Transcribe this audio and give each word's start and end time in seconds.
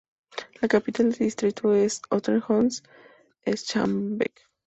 La 0.61 0.67
capital 0.67 1.11
de 1.11 1.17
distrito 1.25 1.73
es 1.75 2.01
Osterholz-Scharmbeck. 2.09 4.49